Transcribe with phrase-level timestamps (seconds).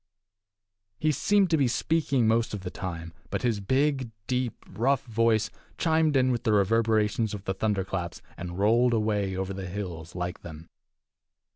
[0.97, 5.51] He seemed to be speaking most of the time, but his big, deep, rough voice
[5.77, 10.15] chimed in with the reverberations of the thunder claps and rolled away over the hills
[10.15, 10.69] like them.